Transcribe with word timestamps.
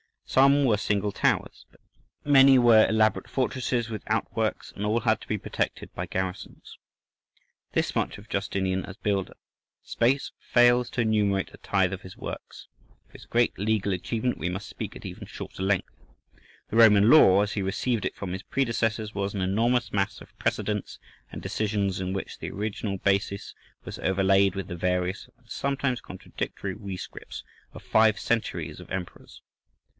Some 0.25 0.63
were 0.63 0.77
single 0.77 1.11
towers, 1.11 1.65
but 1.69 1.81
many 2.23 2.57
were 2.57 2.87
elaborate 2.87 3.29
fortresses 3.29 3.89
with 3.89 4.01
outworks, 4.07 4.71
and 4.71 4.85
all 4.85 5.01
had 5.01 5.19
to 5.21 5.27
be 5.27 5.37
protected 5.37 5.93
by 5.93 6.05
garrisons. 6.05 6.77
Thus 7.73 7.93
much 7.95 8.17
of 8.17 8.29
Justinian 8.29 8.83
as 8.85 8.95
builder: 8.95 9.35
space 9.83 10.31
fails 10.39 10.89
to 10.91 11.01
enumerate 11.01 11.51
a 11.53 11.57
tithe 11.57 11.91
of 11.91 12.01
his 12.01 12.17
works. 12.17 12.67
Of 13.05 13.11
his 13.11 13.25
great 13.25 13.59
legal 13.59 13.91
achievement 13.93 14.37
we 14.37 14.49
must 14.49 14.69
speak 14.69 14.95
at 14.95 15.05
even 15.05 15.27
shorter 15.27 15.61
length. 15.61 15.93
The 16.69 16.77
Roman 16.77 17.11
law, 17.11 17.41
as 17.41 17.51
he 17.51 17.61
received 17.61 18.05
it 18.05 18.15
from 18.15 18.31
his 18.31 18.41
predecessors 18.41 19.13
was 19.13 19.35
an 19.35 19.41
enormous 19.41 19.91
mass 19.91 20.21
of 20.21 20.35
precedents 20.39 20.97
and 21.31 21.41
decisions, 21.43 21.99
in 21.99 22.13
which 22.13 22.39
the 22.39 22.49
original 22.51 22.97
basis 22.97 23.53
was 23.83 23.99
overlaid 23.99 24.55
with 24.55 24.67
the 24.67 24.77
various 24.77 25.29
and 25.37 25.47
sometimes 25.47 25.99
contradictory 26.01 26.73
rescripts 26.73 27.43
of 27.73 27.83
five 27.83 28.17
centuries 28.17 28.79
of 28.79 28.89
emperors. 28.89 29.43